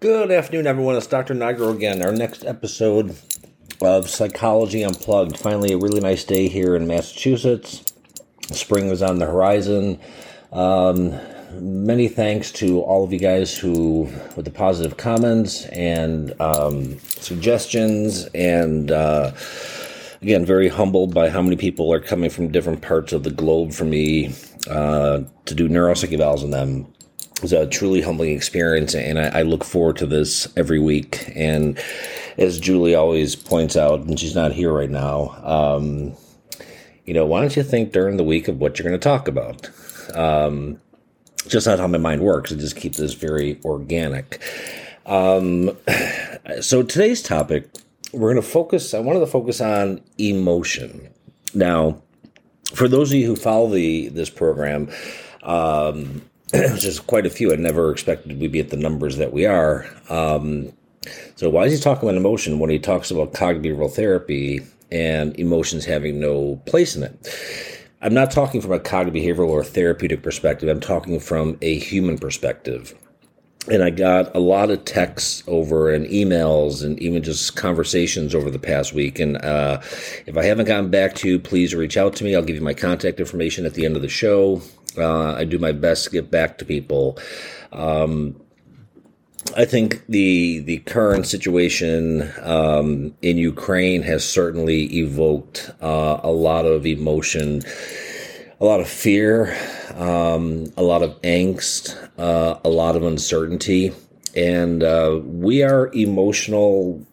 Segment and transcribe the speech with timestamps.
[0.00, 0.96] Good afternoon, everyone.
[0.96, 1.34] It's Dr.
[1.34, 2.00] Nigro again.
[2.00, 3.14] Our next episode
[3.82, 5.36] of Psychology Unplugged.
[5.36, 7.84] Finally, a really nice day here in Massachusetts.
[8.50, 10.00] Spring is on the horizon.
[10.52, 11.20] Um,
[11.52, 18.24] many thanks to all of you guys who, with the positive comments and um, suggestions,
[18.34, 19.32] and uh,
[20.22, 23.74] again, very humbled by how many people are coming from different parts of the globe
[23.74, 24.32] for me
[24.70, 26.86] uh, to do neuropsych evals on them
[27.42, 31.30] was a truly humbling experience, and I, I, look forward to this every week.
[31.34, 31.78] And
[32.38, 36.14] as Julie always points out, and she's not here right now, um,
[37.04, 39.28] you know, why don't you think during the week of what you're going to talk
[39.28, 39.68] about?
[40.14, 40.80] Um,
[41.48, 42.52] just not how my mind works.
[42.52, 44.40] It just keeps this very organic.
[45.06, 45.76] Um,
[46.60, 47.68] so today's topic,
[48.12, 48.94] we're going to focus.
[48.94, 51.08] I wanted to focus on emotion.
[51.54, 52.02] Now,
[52.74, 54.90] for those of you who follow the this program,
[55.42, 56.22] um,
[56.72, 57.52] which is quite a few.
[57.52, 59.86] I never expected we'd be at the numbers that we are.
[60.08, 60.72] Um,
[61.36, 65.84] so why is he talking about emotion when he talks about cognitive therapy and emotions
[65.84, 67.80] having no place in it?
[68.02, 70.68] I'm not talking from a cognitive behavioral or therapeutic perspective.
[70.68, 72.94] I'm talking from a human perspective.
[73.70, 78.50] And I got a lot of texts over and emails and even just conversations over
[78.50, 79.18] the past week.
[79.18, 79.80] And uh,
[80.26, 82.34] if I haven't gotten back to you, please reach out to me.
[82.34, 84.62] I'll give you my contact information at the end of the show.
[84.96, 87.18] Uh, I do my best to get back to people.
[87.72, 88.40] Um,
[89.56, 96.66] I think the the current situation um, in Ukraine has certainly evoked uh, a lot
[96.66, 97.62] of emotion,
[98.60, 99.56] a lot of fear,
[99.94, 103.92] um, a lot of angst, uh, a lot of uncertainty,
[104.36, 107.04] and uh, we are emotional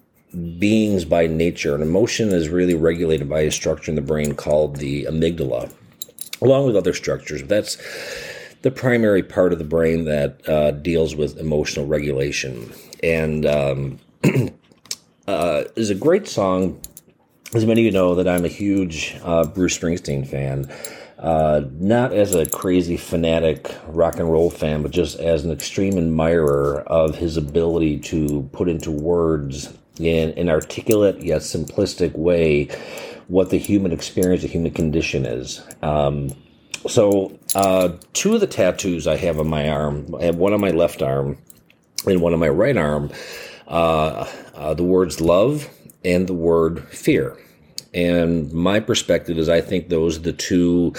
[0.59, 1.73] beings by nature.
[1.73, 5.71] And emotion is really regulated by a structure in the brain called the amygdala
[6.41, 7.43] along with other structures.
[7.43, 7.77] That's
[8.61, 12.71] the primary part of the brain that uh, deals with emotional regulation.
[13.03, 13.99] And um,
[15.27, 16.81] uh, is a great song.
[17.53, 20.69] As many of you know, that I'm a huge uh, Bruce Springsteen fan.
[21.17, 25.97] Uh, not as a crazy fanatic rock and roll fan, but just as an extreme
[25.97, 32.69] admirer of his ability to put into words in an articulate yet simplistic way
[33.27, 35.61] what the human experience, the human condition is.
[35.81, 36.31] Um,
[36.87, 40.61] so, uh, two of the tattoos I have on my arm, I have one on
[40.61, 41.37] my left arm
[42.05, 43.11] and one on my right arm,
[43.67, 45.69] uh, uh, the words love
[46.05, 47.37] and the word fear.
[47.93, 50.93] And my perspective is I think those are the two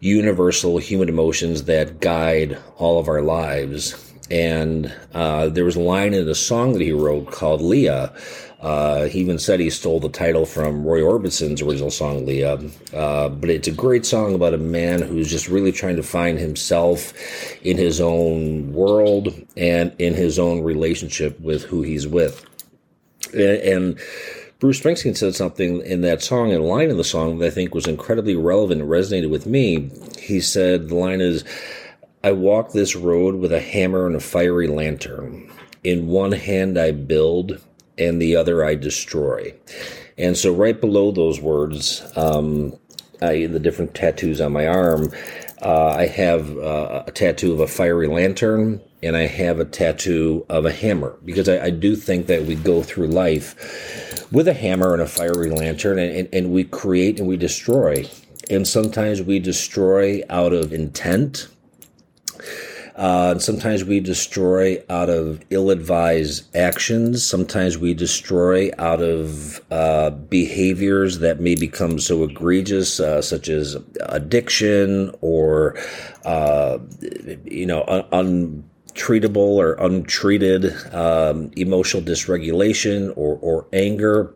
[0.00, 4.12] universal human emotions that guide all of our lives.
[4.30, 8.14] And uh, there was a line in a song that he wrote called Leah
[8.60, 12.58] uh, he even said he stole the title from Roy Orbison's original song, Leah.
[12.92, 16.38] Uh, but it's a great song about a man who's just really trying to find
[16.38, 17.12] himself
[17.62, 22.44] in his own world and in his own relationship with who he's with.
[23.32, 24.00] And, and
[24.58, 27.50] Bruce Springsteen said something in that song, in a line in the song that I
[27.50, 29.88] think was incredibly relevant and resonated with me.
[30.18, 31.44] He said, the line is,
[32.24, 35.48] I walk this road with a hammer and a fiery lantern.
[35.84, 37.62] In one hand I build,
[37.98, 39.54] and the other I destroy.
[40.16, 42.74] And so, right below those words, um,
[43.22, 45.12] I, the different tattoos on my arm,
[45.62, 50.44] uh, I have uh, a tattoo of a fiery lantern and I have a tattoo
[50.48, 54.52] of a hammer because I, I, do think that we go through life with a
[54.52, 58.08] hammer and a fiery lantern and, and, and we create and we destroy.
[58.50, 61.48] And sometimes we destroy out of intent
[62.98, 67.24] uh, and sometimes we destroy out of ill advised actions.
[67.24, 73.76] Sometimes we destroy out of uh, behaviors that may become so egregious, uh, such as
[74.00, 75.78] addiction or,
[76.24, 76.78] uh,
[77.44, 78.64] you know, un-
[78.94, 84.34] untreatable or untreated um, emotional dysregulation or, or anger.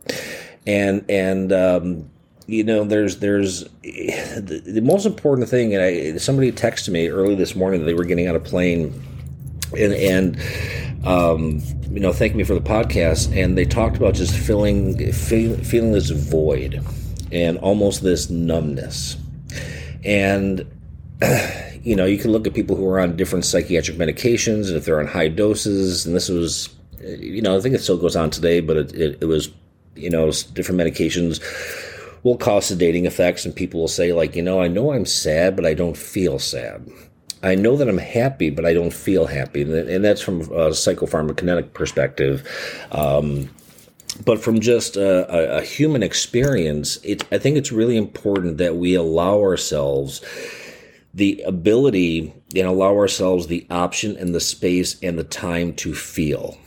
[0.68, 2.11] And, and, um,
[2.52, 7.34] you know, there's there's the, the, most important thing, and I somebody texted me early
[7.34, 9.02] this morning that they were getting on a plane,
[9.76, 14.36] and and um, you know, thank me for the podcast, and they talked about just
[14.36, 16.84] feeling feel, feeling this void
[17.32, 19.16] and almost this numbness,
[20.04, 20.66] and.
[21.84, 24.84] You know, you can look at people who are on different psychiatric medications, and if
[24.84, 26.68] they're on high doses, and this was,
[27.00, 29.50] you know, I think it still goes on today, but it, it, it was,
[29.96, 31.40] you know, different medications
[32.22, 35.56] will cause sedating effects, and people will say, like, you know, I know I'm sad,
[35.56, 36.88] but I don't feel sad.
[37.42, 39.62] I know that I'm happy, but I don't feel happy.
[39.62, 42.48] And that's from a psychopharmacokinetic perspective.
[42.92, 43.50] Um,
[44.24, 48.94] but from just a, a, human experience, it, I think it's really important that we
[48.94, 50.20] allow ourselves
[51.14, 56.58] the ability and allow ourselves the option and the space and the time to feel.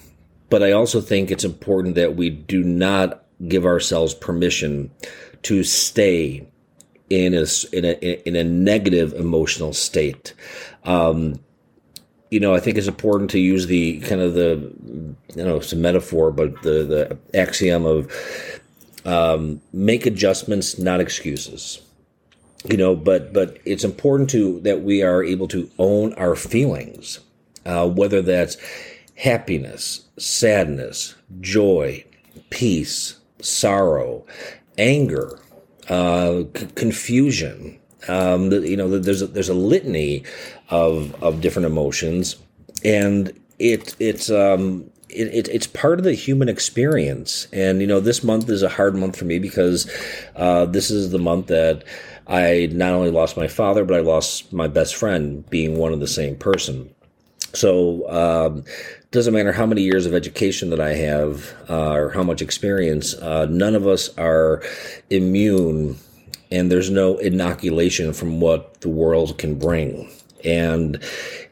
[0.50, 4.92] but I also think it's important that we do not give ourselves permission
[5.46, 6.48] to stay
[7.10, 10.34] in a in a in a negative emotional state.
[10.84, 11.40] Um,
[12.32, 14.74] you know, I think it's important to use the kind of the
[15.36, 18.12] you know a metaphor, but the the axiom of
[19.06, 21.82] um, make adjustments, not excuses.
[22.66, 27.20] You know, but but it's important to that we are able to own our feelings,
[27.68, 28.58] uh, whether that's
[29.16, 32.04] happiness, sadness, joy,
[32.50, 34.26] peace, sorrow,
[34.78, 35.40] anger,
[35.90, 37.80] uh, c- confusion.
[38.08, 40.24] Um, you know, there's a, there's a litany
[40.70, 42.36] of of different emotions,
[42.84, 47.48] and it it's um, it, it, it's part of the human experience.
[47.52, 49.90] And you know, this month is a hard month for me because
[50.36, 51.84] uh, this is the month that
[52.28, 56.00] I not only lost my father, but I lost my best friend, being one of
[56.00, 56.94] the same person.
[57.56, 58.64] So um,
[59.12, 63.14] doesn't matter how many years of education that I have uh, or how much experience,
[63.16, 64.62] uh, none of us are
[65.10, 65.98] immune,
[66.52, 70.12] and there's no inoculation from what the world can bring.
[70.44, 71.02] And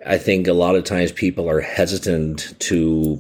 [0.05, 3.19] I think a lot of times people are hesitant to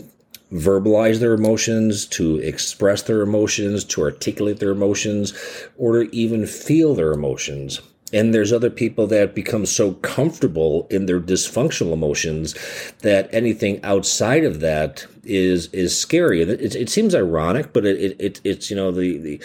[0.51, 5.33] verbalize their emotions, to express their emotions, to articulate their emotions,
[5.77, 7.81] or to even feel their emotions.
[8.13, 12.55] And there's other people that become so comfortable in their dysfunctional emotions
[12.99, 16.41] that anything outside of that is is scary.
[16.41, 19.41] It, it seems ironic, but it, it, it's you know the, the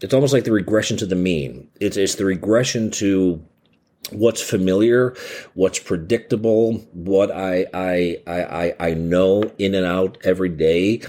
[0.00, 1.68] it's almost like the regression to the mean.
[1.80, 3.42] It's it's the regression to
[4.10, 5.14] what's familiar,
[5.54, 11.02] what's predictable, what I, I, I, I know in and out every day,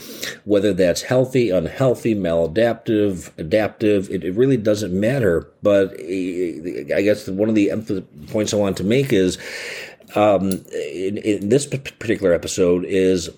[0.45, 5.51] whether that's healthy, unhealthy, maladaptive, adaptive, it, it really doesn't matter.
[5.61, 9.37] But I guess one of the points I want to make is
[10.15, 13.29] um, in, in this particular episode is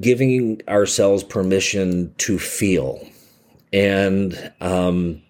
[0.00, 3.06] giving ourselves permission to feel.
[3.72, 5.22] And, um,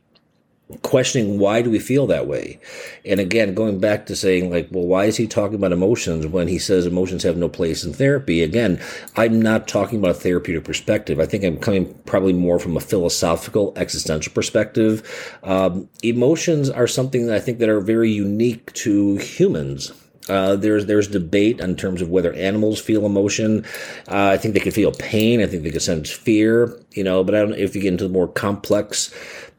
[0.83, 2.61] questioning why do we feel that way
[3.07, 6.47] and again going back to saying like well why is he talking about emotions when
[6.47, 8.79] he says emotions have no place in therapy again
[9.17, 12.81] i'm not talking about a therapeutic perspective i think i'm coming probably more from a
[12.81, 19.17] philosophical existential perspective um, emotions are something that i think that are very unique to
[19.17, 19.93] humans
[20.29, 23.65] uh, there's there's debate in terms of whether animals feel emotion.
[24.09, 25.41] Uh, I think they can feel pain.
[25.41, 26.79] I think they can sense fear.
[26.93, 27.55] You know, but I don't.
[27.55, 29.13] If you get into the more complex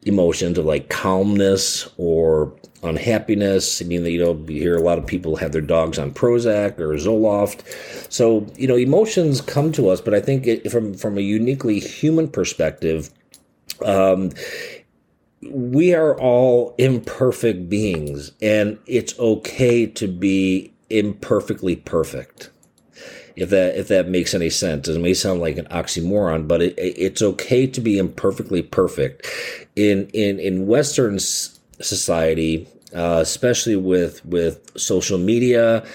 [0.03, 2.53] emotions of like calmness or
[2.83, 3.81] unhappiness.
[3.81, 6.79] I mean, you know, you hear a lot of people have their dogs on Prozac
[6.79, 7.61] or Zoloft.
[8.11, 11.79] So, you know, emotions come to us, but I think it, from from a uniquely
[11.79, 13.11] human perspective,
[13.83, 14.31] um,
[15.41, 22.49] we are all imperfect beings, and it's okay to be imperfectly perfect
[23.39, 24.88] if that if that makes any sense.
[24.88, 29.25] It may sound like an oxymoron, but it, it's okay to be imperfectly perfect.
[29.75, 35.86] In in in Western society, uh, especially with with social media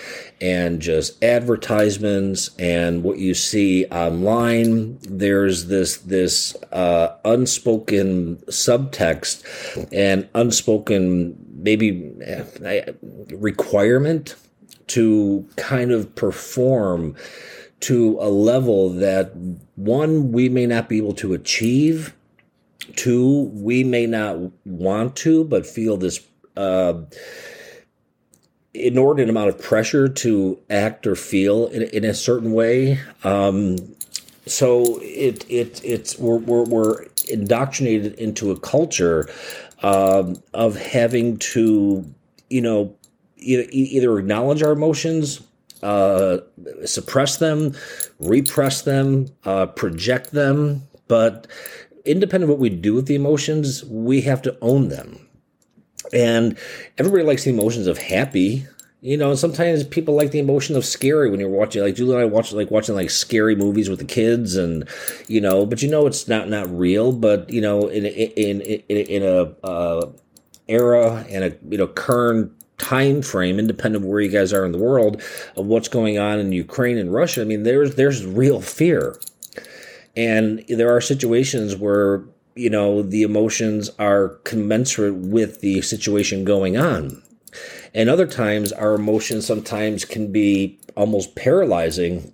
[0.40, 9.42] and just advertisements and what you see online there's this this uh, unspoken subtext
[9.92, 12.92] and unspoken maybe uh,
[13.30, 14.36] requirement
[14.88, 17.16] to kind of perform
[17.80, 19.32] to a level that
[19.76, 22.14] one, we may not be able to achieve,
[22.96, 26.94] two, we may not want to, but feel this uh,
[28.72, 32.98] inordinate amount of pressure to act or feel in, in a certain way.
[33.22, 33.76] Um,
[34.46, 39.28] so it it it's we're, we're, we're indoctrinated into a culture
[39.82, 42.04] um, of having to
[42.50, 42.94] you know
[43.44, 45.40] either, either acknowledge our emotions,
[45.82, 46.38] uh,
[46.84, 47.74] suppress them,
[48.18, 50.82] repress them, uh, project them.
[51.08, 51.46] But
[52.04, 55.26] independent of what we do with the emotions, we have to own them.
[56.12, 56.58] And
[56.98, 58.66] everybody likes the emotions of happy.
[59.00, 62.22] You know, sometimes people like the emotion of scary when you're watching, like Julie and
[62.22, 64.88] I watch, like watching like scary movies with the kids, and
[65.28, 67.12] you know, but you know it's not not real.
[67.12, 70.10] But you know, in in in in, a uh,
[70.68, 74.72] era and a you know current time frame, independent of where you guys are in
[74.72, 75.22] the world,
[75.56, 79.18] of what's going on in Ukraine and Russia, I mean, there's there's real fear,
[80.16, 82.22] and there are situations where
[82.54, 87.22] you know the emotions are commensurate with the situation going on,
[87.94, 92.32] and other times our emotions sometimes can be almost paralyzing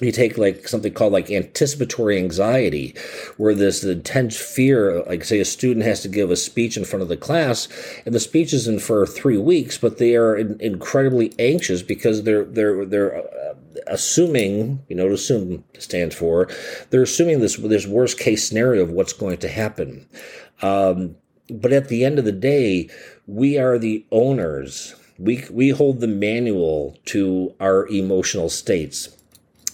[0.00, 2.94] you take like something called like anticipatory anxiety
[3.36, 7.02] where this intense fear like say a student has to give a speech in front
[7.02, 7.68] of the class
[8.06, 12.22] and the speech is in for three weeks but they are in, incredibly anxious because
[12.22, 13.54] they're they're they're uh,
[13.86, 16.48] assuming you know to assume stands for
[16.90, 20.08] they're assuming this this worst case scenario of what's going to happen.
[20.62, 21.16] Um,
[21.50, 22.88] but at the end of the day
[23.26, 24.94] we are the owners.
[25.18, 29.08] We we hold the manual to our emotional states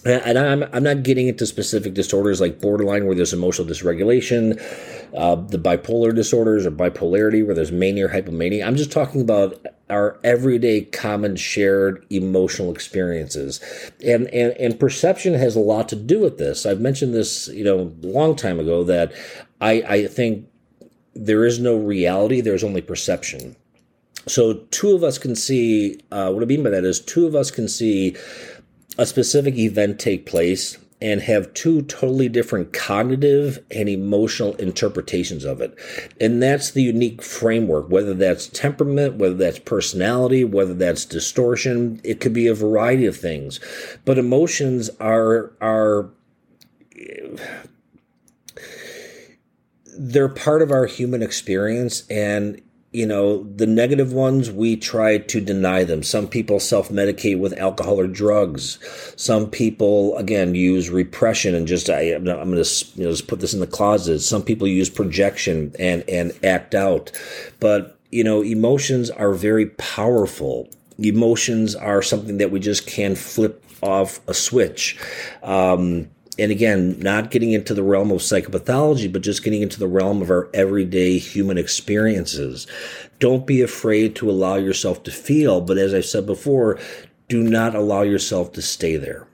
[0.05, 4.61] and I'm, I'm not getting into specific disorders like borderline where there's emotional dysregulation,
[5.15, 8.65] uh, the bipolar disorders or bipolarity where there's mania or hypomania.
[8.65, 13.61] I'm just talking about our everyday common shared emotional experiences.
[14.05, 16.65] And, and, and perception has a lot to do with this.
[16.65, 19.13] I've mentioned this, you know, a long time ago that
[19.61, 20.47] I, I think
[21.13, 23.55] there is no reality, there's only perception.
[24.27, 27.33] So two of us can see, uh, what I mean by that is two of
[27.33, 28.15] us can see
[28.97, 35.61] a specific event take place and have two totally different cognitive and emotional interpretations of
[35.61, 35.77] it.
[36.19, 42.19] And that's the unique framework, whether that's temperament, whether that's personality, whether that's distortion, it
[42.19, 43.59] could be a variety of things.
[44.05, 46.09] But emotions are are
[49.99, 55.41] they're part of our human experience and you know, the negative ones, we try to
[55.41, 56.03] deny them.
[56.03, 58.79] Some people self medicate with alcohol or drugs.
[59.17, 63.41] Some people, again, use repression and just, I, am going to you know, just put
[63.41, 64.19] this in the closet.
[64.19, 67.11] Some people use projection and, and act out.
[67.59, 70.69] But, you know, emotions are very powerful.
[70.97, 74.97] Emotions are something that we just can't flip off a switch.
[75.43, 79.87] Um, and again, not getting into the realm of psychopathology, but just getting into the
[79.87, 82.67] realm of our everyday human experiences.
[83.19, 86.79] Don't be afraid to allow yourself to feel, but as I've said before,
[87.27, 89.27] do not allow yourself to stay there.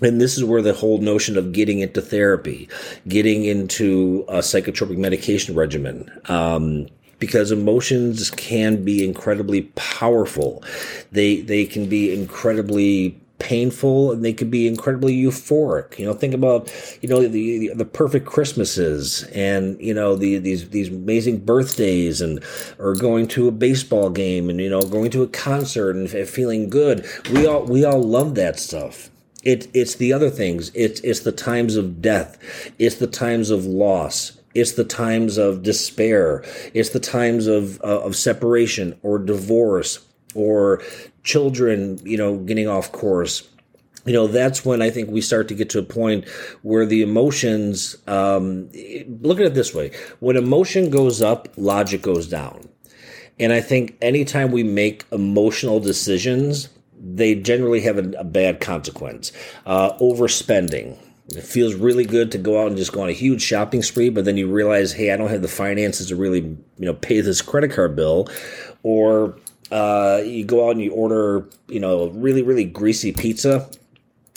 [0.00, 2.68] And this is where the whole notion of getting into therapy,
[3.08, 6.86] getting into a psychotropic medication regimen, um,
[7.18, 10.62] because emotions can be incredibly powerful.
[11.10, 15.98] They they can be incredibly painful and they could be incredibly euphoric.
[15.98, 20.68] You know, think about you know the the perfect Christmases and you know the these
[20.70, 22.42] these amazing birthdays and
[22.78, 26.68] or going to a baseball game and you know going to a concert and feeling
[26.68, 27.06] good.
[27.32, 29.10] We all we all love that stuff.
[29.44, 30.70] It, it's the other things.
[30.74, 32.38] It's it's the times of death.
[32.78, 34.38] It's the times of loss.
[34.54, 36.44] It's the times of despair.
[36.74, 40.04] It's the times of of separation or divorce
[40.34, 40.82] or
[41.22, 43.48] children, you know, getting off course.
[44.04, 46.26] You know that's when i think we start to get to a point
[46.62, 48.70] where the emotions um,
[49.20, 49.90] look at it this way.
[50.20, 52.70] When emotion goes up logic goes down.
[53.38, 56.70] And i think anytime we make emotional decisions
[57.00, 59.30] they generally have a, a bad consequence.
[59.66, 60.96] Uh, overspending.
[61.36, 64.08] It feels really good to go out and just go on a huge shopping spree
[64.08, 67.20] but then you realize hey i don't have the finances to really you know pay
[67.20, 68.28] this credit card bill.
[68.82, 69.36] Or
[69.70, 73.68] uh, you go out and you order, you know, really, really greasy pizza.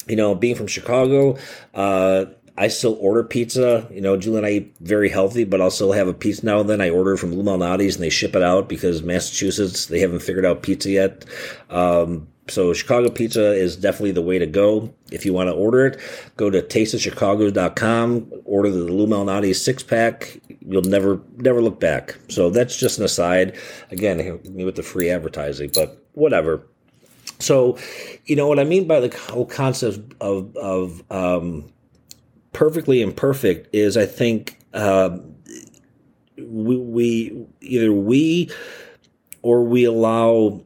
[0.07, 1.37] You know, being from Chicago,
[1.73, 2.25] uh,
[2.57, 3.87] I still order pizza.
[3.91, 6.59] You know, Julie and I eat very healthy, but I'll still have a pizza now
[6.59, 6.81] and then.
[6.81, 10.45] I order from Lou Malnati's and they ship it out because Massachusetts, they haven't figured
[10.45, 11.25] out pizza yet.
[11.69, 14.93] Um, so Chicago pizza is definitely the way to go.
[15.11, 15.99] If you want to order it,
[16.35, 20.40] go to tasteofchicago.com, order the Lou six pack.
[20.65, 22.17] You'll never never look back.
[22.29, 23.57] So that's just an aside.
[23.89, 26.67] Again, me with the free advertising, but whatever.
[27.39, 27.77] So,
[28.25, 31.71] you know what I mean by the whole concept of of um,
[32.53, 35.17] perfectly imperfect is I think uh,
[36.37, 38.51] we, we either we
[39.41, 40.63] or we allow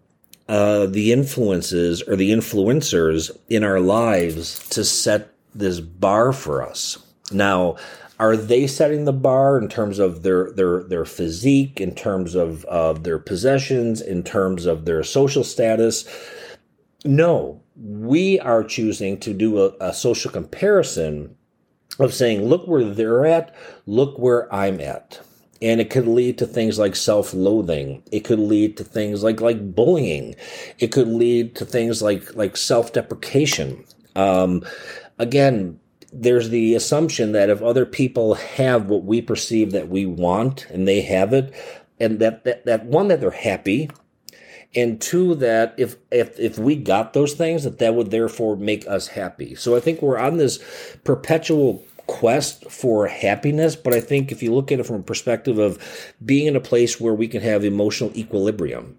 [0.48, 6.98] uh, the influences or the influencers in our lives to set this bar for us.
[7.32, 7.78] Now,
[8.20, 12.64] are they setting the bar in terms of their their their physique, in terms of
[12.66, 16.06] uh, their possessions, in terms of their social status?
[17.04, 21.36] No, we are choosing to do a, a social comparison
[22.00, 23.54] of saying, look where they're at,
[23.86, 25.20] look where I'm at.
[25.62, 28.04] And it could lead to things like self-loathing.
[28.12, 30.36] It could lead to things like like bullying.
[30.80, 33.84] It could lead to things like like self-deprecation.
[34.16, 34.64] Um,
[35.18, 35.80] again
[36.22, 40.88] there's the assumption that if other people have what we perceive that we want and
[40.88, 41.54] they have it
[42.00, 43.90] and that that, that one that they're happy
[44.74, 48.88] and two that if if if we got those things that that would therefore make
[48.88, 49.56] us happy.
[49.56, 50.64] So i think we're on this
[51.04, 55.58] perpetual quest for happiness, but I think if you look at it from a perspective
[55.58, 58.98] of being in a place where we can have emotional equilibrium,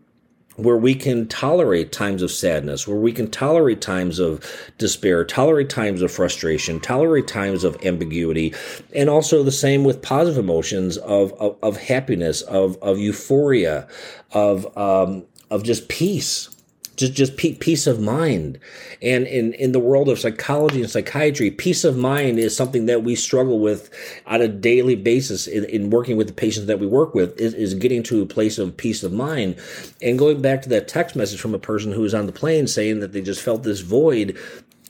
[0.57, 4.45] where we can tolerate times of sadness, where we can tolerate times of
[4.79, 8.55] despair, tolerate times of frustration, tolerate times of ambiguity,
[8.95, 13.87] and also the same with positive emotions of of, of happiness, of of euphoria,
[14.33, 16.56] of um, of just peace
[16.97, 18.59] just just peace of mind.
[19.03, 23.03] And in in the world of psychology and psychiatry peace of mind is something that
[23.03, 23.91] we struggle with
[24.27, 27.55] on a daily basis in, in working with the patients that we work with is,
[27.55, 29.57] is getting to a place of peace of mind.
[30.03, 32.67] And going back to that text message from a person who was on the plane
[32.67, 34.39] saying that they just felt this void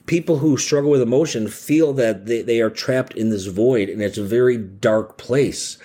[0.06, 4.00] people who struggle with emotion feel that they, they are trapped in this void and
[4.00, 5.78] it's a very dark place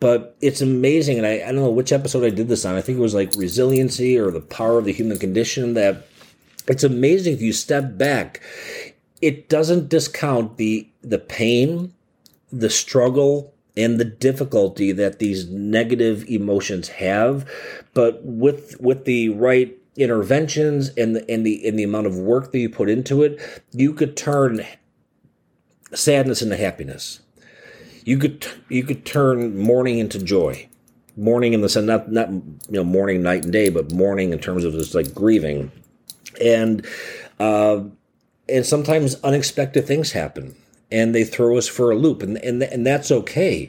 [0.00, 1.18] but it's amazing.
[1.18, 2.74] And I, I don't know which episode I did this on.
[2.74, 6.06] I think it was like resiliency or the power of the human condition that
[6.66, 8.40] it's amazing if you step back.
[9.20, 11.92] It doesn't discount the the pain,
[12.50, 17.48] the struggle, and the difficulty that these negative emotions have,
[17.92, 22.52] but with with the right interventions and the and the and the amount of work
[22.52, 23.38] that you put into it,
[23.72, 24.64] you could turn
[25.92, 27.20] sadness into happiness
[28.04, 30.68] you could you could turn mourning into joy.
[31.16, 34.38] Mourning in the sense not not you know mourning night and day but mourning in
[34.38, 35.70] terms of just like grieving.
[36.40, 36.86] And
[37.38, 37.84] uh
[38.48, 40.56] and sometimes unexpected things happen
[40.92, 43.68] and they throw us for a loop and and and that's okay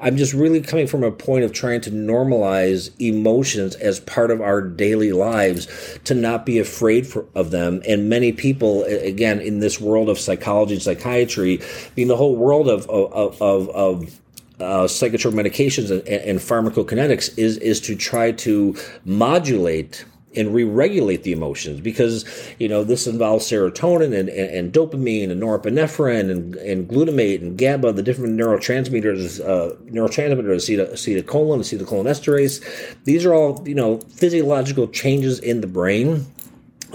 [0.00, 4.40] I'm just really coming from a point of trying to normalize emotions as part of
[4.40, 7.82] our daily lives to not be afraid for, of them.
[7.88, 11.60] And many people, again, in this world of psychology and psychiatry,
[11.94, 14.20] being the whole world of, of, of, of
[14.60, 20.04] uh, psychotropic medications and, and pharmacokinetics is is to try to modulate
[20.36, 22.24] and re-regulate the emotions because
[22.58, 27.56] you know this involves serotonin and, and, and dopamine and norepinephrine and, and, glutamate and
[27.56, 33.04] GABA, the different neurotransmitters, uh, neurotransmitters, acetylcholine, acetylcholinesterase.
[33.04, 36.26] These are all you know physiological changes in the brain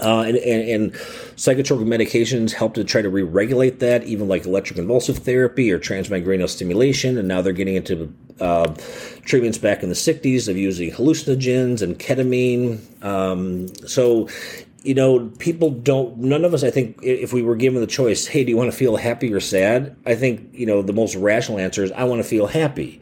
[0.00, 0.92] uh, and, and, and,
[1.34, 7.16] psychotropic medications help to try to re-regulate that, even like electroconvulsive therapy or transmicranial stimulation.
[7.16, 8.74] And now they're getting into uh,
[9.24, 12.80] treatments back in the 60s of using hallucinogens and ketamine.
[13.04, 14.28] Um, so,
[14.82, 18.26] you know, people don't, none of us, I think, if we were given the choice,
[18.26, 19.96] hey, do you want to feel happy or sad?
[20.04, 23.00] I think, you know, the most rational answer is, I want to feel happy.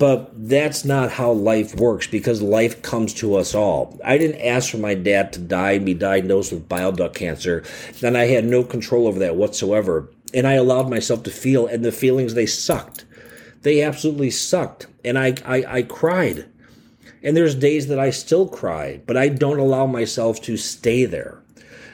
[0.00, 4.00] But that's not how life works because life comes to us all.
[4.02, 7.62] I didn't ask for my dad to die and be diagnosed with bile duct cancer,
[8.02, 10.08] and I had no control over that whatsoever.
[10.32, 13.04] And I allowed myself to feel, and the feelings, they sucked.
[13.62, 14.86] They absolutely sucked.
[15.04, 16.46] And I, I, I cried.
[17.22, 21.42] And there's days that I still cry, but I don't allow myself to stay there.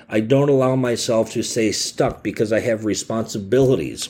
[0.09, 4.09] I don't allow myself to stay stuck because I have responsibilities.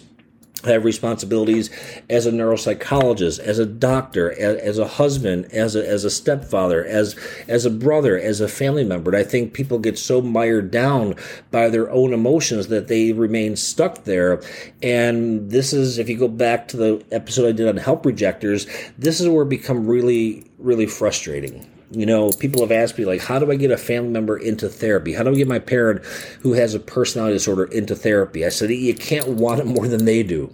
[0.66, 1.70] Have responsibilities
[2.10, 6.84] as a neuropsychologist, as a doctor, as, as, a husband, as a, as a stepfather,
[6.84, 7.16] as
[7.48, 9.10] as a brother, as a family member.
[9.10, 11.14] And I think people get so mired down
[11.50, 14.40] by their own emotions that they remain stuck there.
[14.82, 18.66] And this is, if you go back to the episode I did on help rejectors,
[18.98, 23.20] this is where it become really, really frustrating you know, people have asked me, like,
[23.20, 25.12] how do I get a family member into therapy?
[25.12, 26.04] How do I get my parent
[26.40, 28.44] who has a personality disorder into therapy?
[28.44, 30.52] I said, you can't want it more than they do.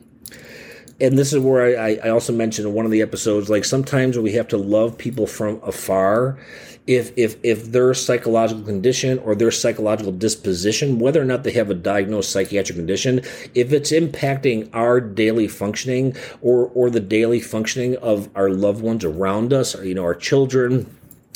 [1.00, 4.18] And this is where I, I also mentioned in one of the episodes, like, sometimes
[4.18, 6.38] we have to love people from afar.
[6.86, 11.70] If, if, if their psychological condition or their psychological disposition, whether or not they have
[11.70, 13.20] a diagnosed psychiatric condition,
[13.54, 19.04] if it's impacting our daily functioning or, or the daily functioning of our loved ones
[19.04, 20.92] around us, or, you know, our children,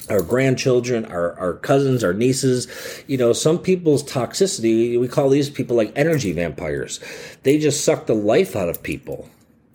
[0.09, 2.69] our grandchildren, our, our cousins, our nieces.
[3.07, 7.01] You know, some people's toxicity, we call these people like energy vampires.
[7.42, 9.29] They just suck the life out of people.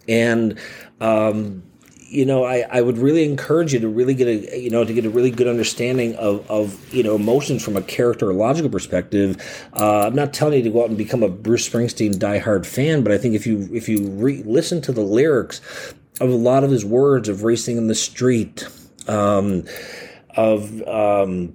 [0.08, 0.60] And,
[1.00, 1.64] um,
[2.12, 4.94] you know, I, I would really encourage you to really get a, you know, to
[4.94, 9.42] get a really good understanding of, of you know, emotions from a characterological perspective.
[9.74, 13.02] Uh, I'm not telling you to go out and become a Bruce Springsteen diehard fan,
[13.02, 15.62] but I think if you, if you re- listen to the lyrics
[16.20, 18.68] of a lot of his words of racing in the street,
[19.08, 19.64] um,
[20.36, 21.54] of um,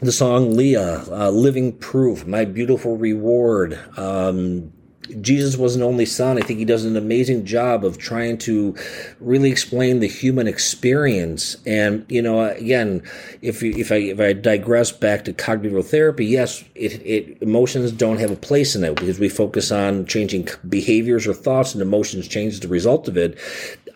[0.00, 3.78] the song Leah, uh, Living Proof, My Beautiful Reward.
[3.96, 4.72] Um,
[5.20, 6.38] Jesus was an only son.
[6.38, 8.76] I think he does an amazing job of trying to
[9.20, 11.56] really explain the human experience.
[11.66, 13.02] And you know, again,
[13.40, 18.18] if if I if I digress back to cognitive therapy, yes, it, it emotions don't
[18.18, 22.28] have a place in it because we focus on changing behaviors or thoughts, and emotions
[22.28, 23.38] change as a result of it.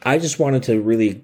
[0.05, 1.23] I just wanted to really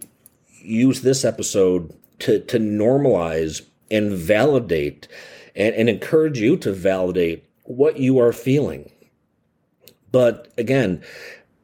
[0.61, 5.09] use this episode to, to normalize and validate
[5.54, 8.90] and, and encourage you to validate what you are feeling.
[10.11, 11.02] But again,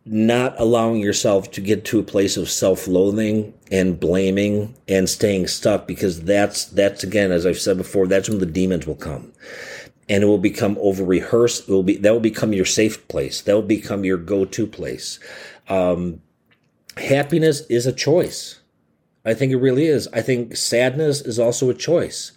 [0.05, 5.87] not allowing yourself to get to a place of self-loathing and blaming and staying stuck
[5.87, 9.33] because that's that's again as I've said before that's when the demons will come.
[10.11, 13.41] And it will become over rehearsed it will be that will become your safe place.
[13.43, 15.19] That will become your go-to place.
[15.71, 16.21] Um,
[16.99, 18.61] happiness is a choice
[19.25, 22.33] I think it really is I think sadness is also a choice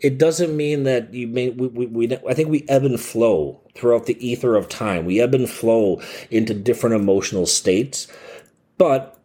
[0.00, 3.60] it doesn't mean that you may we, we, we, I think we ebb and flow
[3.74, 5.04] throughout the ether of time.
[5.04, 6.00] We ebb and flow
[6.30, 8.08] into different emotional states.
[8.78, 9.18] But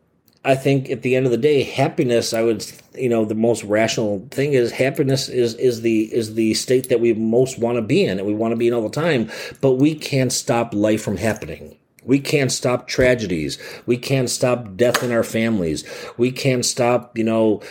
[0.45, 3.63] I think at the end of the day, happiness, I would you know, the most
[3.63, 7.81] rational thing is happiness is is the is the state that we most want to
[7.81, 9.29] be in and we want to be in all the time,
[9.61, 11.77] but we can't stop life from happening.
[12.07, 13.57] We can't stop tragedies.
[13.85, 15.83] We can't stop death in our families.
[16.17, 17.61] We can't stop, you know,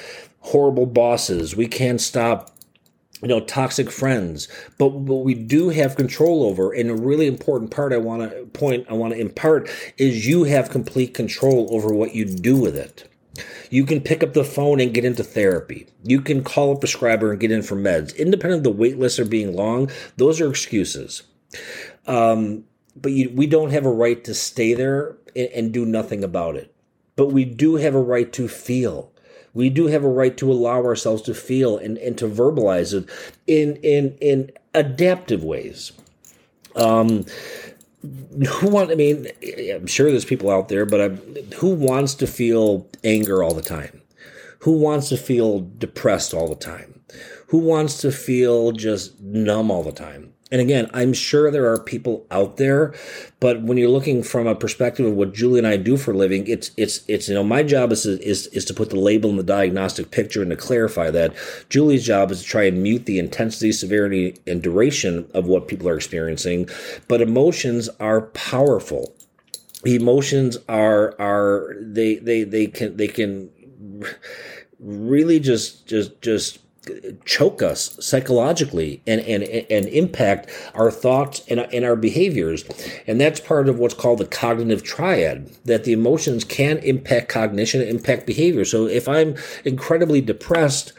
[0.40, 1.56] horrible bosses.
[1.56, 2.52] We can't stop
[3.22, 4.46] you know toxic friends
[4.76, 8.44] but what we do have control over and a really important part i want to
[8.52, 12.76] point i want to impart is you have complete control over what you do with
[12.76, 13.10] it
[13.70, 17.30] you can pick up the phone and get into therapy you can call a prescriber
[17.30, 20.50] and get in for meds independent of the wait lists are being long those are
[20.50, 21.22] excuses
[22.06, 22.64] um,
[23.00, 26.56] but you, we don't have a right to stay there and, and do nothing about
[26.56, 26.74] it
[27.16, 29.12] but we do have a right to feel
[29.54, 33.08] we do have a right to allow ourselves to feel and, and to verbalize it
[33.46, 35.92] in in in adaptive ways.
[36.76, 37.26] Um,
[38.48, 38.90] who want?
[38.92, 39.28] I mean,
[39.74, 41.16] I'm sure there's people out there, but I'm,
[41.58, 44.02] who wants to feel anger all the time?
[44.60, 47.00] Who wants to feel depressed all the time?
[47.48, 50.34] Who wants to feel just numb all the time?
[50.52, 52.94] And again, I'm sure there are people out there,
[53.40, 56.16] but when you're looking from a perspective of what Julie and I do for a
[56.16, 59.28] living, it's it's it's you know my job is is is to put the label
[59.28, 61.34] in the diagnostic picture and to clarify that.
[61.68, 65.88] Julie's job is to try and mute the intensity, severity, and duration of what people
[65.88, 66.68] are experiencing.
[67.08, 69.16] But emotions are powerful.
[69.84, 73.50] Emotions are are they they they can they can
[74.78, 76.60] really just just just
[77.24, 82.64] choke us psychologically and, and, and impact our thoughts and, and our behaviors.
[83.06, 87.82] And that's part of what's called the cognitive triad, that the emotions can impact cognition,
[87.82, 88.64] impact behavior.
[88.64, 90.92] So if I'm incredibly depressed,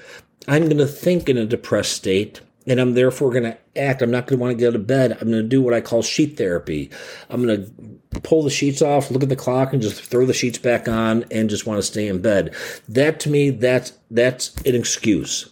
[0.47, 4.01] I'm going to think in a depressed state and I'm therefore going to act.
[4.01, 5.13] I'm not going to want to get out of bed.
[5.13, 6.91] I'm going to do what I call sheet therapy.
[7.29, 7.65] I'm going
[8.11, 10.87] to pull the sheets off, look at the clock, and just throw the sheets back
[10.87, 12.53] on, and just want to stay in bed.
[12.89, 15.49] That to me, that's that's an excuse.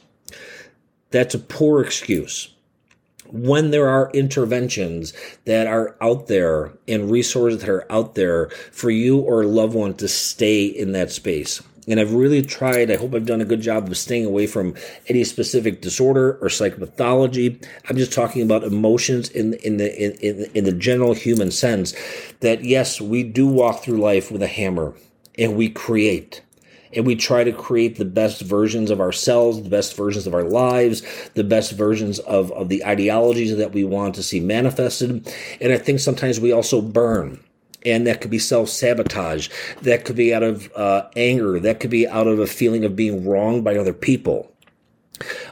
[1.15, 2.49] That's a poor excuse.
[3.27, 5.13] When there are interventions
[5.45, 9.75] that are out there and resources that are out there for you or a loved
[9.75, 11.63] one to stay in that space.
[11.87, 14.75] And I've really tried, I hope I've done a good job of staying away from
[15.07, 17.65] any specific disorder or psychopathology.
[17.89, 21.95] I'm just talking about emotions in, in the in, in, in the general human sense
[22.41, 24.93] that yes, we do walk through life with a hammer
[25.37, 26.41] and we create
[26.95, 30.43] and we try to create the best versions of ourselves, the best versions of our
[30.43, 31.03] lives,
[31.33, 35.31] the best versions of, of the ideologies that we want to see manifested.
[35.59, 37.39] And I think sometimes we also burn.
[37.85, 39.49] And that could be self sabotage.
[39.83, 41.59] That could be out of uh, anger.
[41.59, 44.51] That could be out of a feeling of being wronged by other people.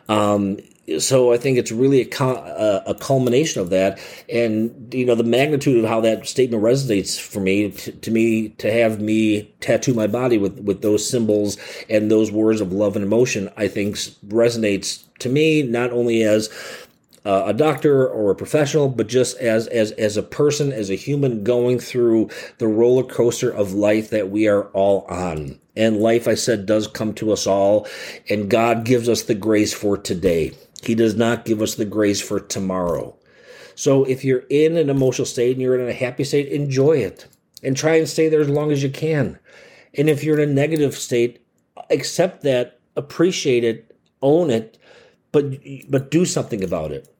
[0.09, 0.57] Um,
[0.99, 5.81] so I think it's really a, a, culmination of that, and you know the magnitude
[5.81, 7.71] of how that statement resonates for me.
[7.71, 11.57] To, to, me, to have me tattoo my body with with those symbols
[11.89, 13.95] and those words of love and emotion, I think
[14.27, 16.49] resonates to me not only as
[17.25, 20.95] uh, a doctor or a professional, but just as as as a person, as a
[20.95, 25.59] human going through the roller coaster of life that we are all on.
[25.75, 27.87] And life, I said, does come to us all,
[28.29, 30.51] and God gives us the grace for today.
[30.85, 33.15] He does not give us the grace for tomorrow.
[33.75, 37.27] So if you're in an emotional state and you're in a happy state, enjoy it
[37.63, 39.39] and try and stay there as long as you can.
[39.95, 41.45] And if you're in a negative state,
[41.89, 44.77] accept that, appreciate it, own it,
[45.31, 45.57] but
[45.89, 47.12] but do something about it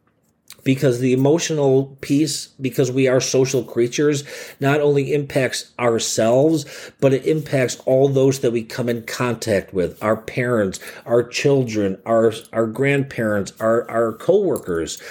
[0.64, 4.24] because the emotional piece, because we are social creatures,
[4.60, 6.66] not only impacts ourselves,
[7.00, 11.98] but it impacts all those that we come in contact with our parents, our children,
[12.06, 15.02] our, our grandparents, our, our coworkers.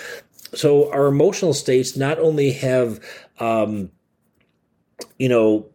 [0.54, 3.00] So our emotional states not only have,
[3.38, 3.90] um,
[5.18, 5.71] you know,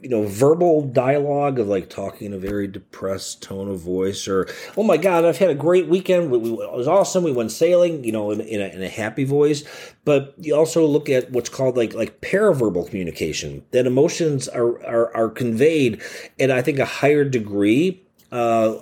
[0.00, 4.48] you know verbal dialogue of like talking in a very depressed tone of voice or
[4.76, 6.32] oh my god i've had a great weekend.
[6.32, 7.24] It was awesome.
[7.24, 9.64] We went sailing you know in, in, a, in a happy voice.
[10.04, 15.14] But you also look at what's called like like paraverbal communication that emotions are are,
[15.16, 16.02] are conveyed
[16.38, 18.02] at i think a higher degree.
[18.32, 18.76] Uh,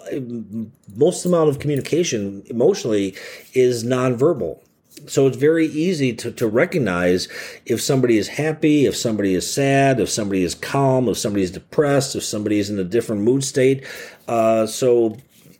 [0.94, 3.16] most amount of communication emotionally
[3.54, 4.60] is nonverbal
[5.06, 7.28] So it's very easy to, to recognize
[7.64, 11.52] if somebody is happy, if somebody is sad, if somebody is calm, if somebody is
[11.52, 13.86] depressed, if somebody is in a different mood state.
[14.26, 15.16] Uh, so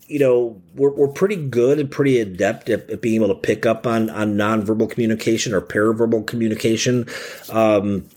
[0.09, 3.67] you know, we're, we're pretty good and pretty adept at, at, being able to pick
[3.67, 7.07] up on, on nonverbal communication or paraverbal communication.
[7.51, 8.09] Um,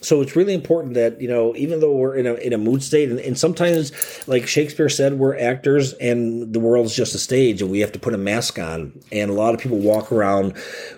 [0.00, 2.82] so it's really important that you know even though we're in a in a mood
[2.82, 3.92] state and, and, sometimes
[4.28, 7.98] like shakespeare said we're actors and the world's just a stage and we have to
[7.98, 8.92] put a mask on.
[9.10, 10.54] And a lot of people walk around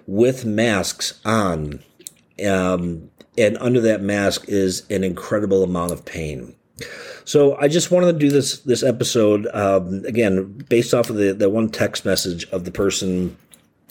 [0.07, 1.81] with masks on.
[2.47, 6.55] Um, and under that mask is an incredible amount of pain.
[7.25, 11.33] So I just wanted to do this this episode um, again based off of the
[11.33, 13.37] the one text message of the person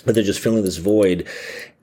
[0.08, 1.28] that they're just filling this void,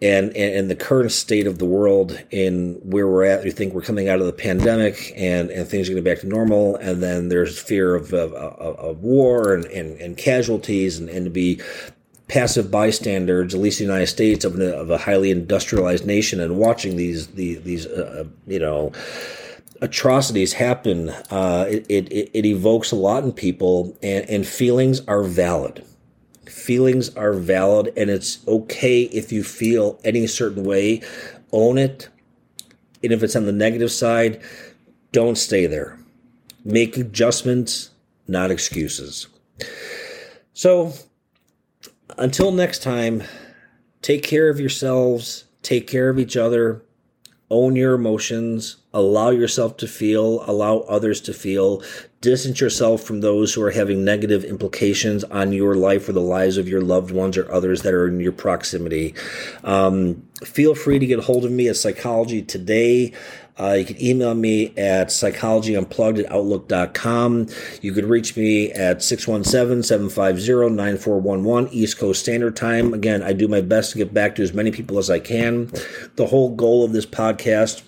[0.03, 3.45] and, and, and the current state of the world in where we're at.
[3.45, 6.15] We think we're coming out of the pandemic and and things are going to be
[6.15, 10.17] back to normal, and then there's fear of of, of, of war and, and, and
[10.17, 11.61] casualties, and, and to be
[12.27, 16.41] passive bystanders, at least in the United States, of, a, of a highly industrialized nation,
[16.41, 18.91] and watching these these, these uh, you know
[19.83, 25.23] atrocities happen, uh, it, it, it evokes a lot in people, and, and feelings are
[25.23, 25.85] valid.
[26.65, 31.03] Feelings are valid, and it's okay if you feel any certain way.
[31.53, 32.09] Own it.
[33.03, 34.41] And if it's on the negative side,
[35.13, 35.99] don't stay there.
[36.65, 37.91] Make adjustments,
[38.27, 39.27] not excuses.
[40.55, 40.95] So,
[42.17, 43.25] until next time,
[44.01, 46.83] take care of yourselves, take care of each other,
[47.51, 51.83] own your emotions, allow yourself to feel, allow others to feel,
[52.21, 56.57] distance yourself from those who are having negative implications on your life or the lives
[56.57, 59.15] of your loved ones or others that are in your proximity.
[59.63, 63.13] Um, feel free to get a hold of me at Psychology Today.
[63.59, 67.49] Uh, you can email me at psychologyunplugged at outlook.com.
[67.83, 72.95] You can reach me at 617-750-9411 East Coast Standard Time.
[72.95, 75.71] Again, I do my best to get back to as many people as I can.
[76.17, 77.83] The whole goal of this podcast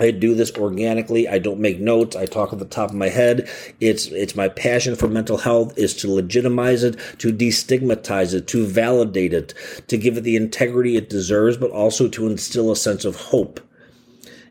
[0.00, 1.28] I do this organically.
[1.28, 2.16] I don't make notes.
[2.16, 3.48] I talk at the top of my head.
[3.80, 8.66] It's it's my passion for mental health is to legitimize it, to destigmatize it, to
[8.66, 9.54] validate it,
[9.88, 13.60] to give it the integrity it deserves, but also to instill a sense of hope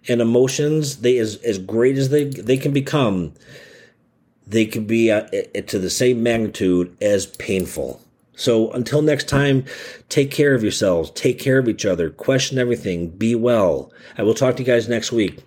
[0.07, 3.33] and emotions, they as as great as they they can become,
[4.47, 5.27] they can be uh,
[5.67, 8.01] to the same magnitude as painful.
[8.39, 9.65] So until next time,
[10.07, 13.91] take care of yourselves, take care of each other, question everything, be well.
[14.17, 15.39] I will talk to you guys next week.